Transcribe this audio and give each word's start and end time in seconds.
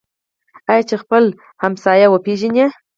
آیا 0.71 0.83
چې 0.89 0.95
خپل 1.03 1.23
ګاونډی 1.59 2.03
وپیژني؟ 2.09 2.65